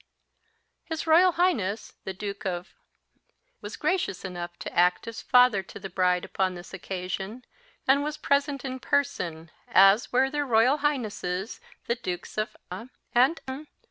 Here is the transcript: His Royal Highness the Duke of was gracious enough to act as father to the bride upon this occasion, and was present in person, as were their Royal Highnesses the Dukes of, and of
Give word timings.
His 0.83 1.05
Royal 1.05 1.33
Highness 1.33 1.93
the 2.05 2.13
Duke 2.13 2.43
of 2.43 2.73
was 3.61 3.75
gracious 3.77 4.25
enough 4.25 4.57
to 4.57 4.75
act 4.75 5.07
as 5.07 5.21
father 5.21 5.61
to 5.61 5.79
the 5.79 5.91
bride 5.91 6.25
upon 6.25 6.55
this 6.55 6.73
occasion, 6.73 7.45
and 7.87 8.03
was 8.03 8.17
present 8.17 8.65
in 8.65 8.79
person, 8.79 9.51
as 9.67 10.11
were 10.11 10.31
their 10.31 10.43
Royal 10.47 10.77
Highnesses 10.77 11.61
the 11.85 11.93
Dukes 11.93 12.39
of, 12.39 12.57
and 12.71 13.39
of 13.47 13.67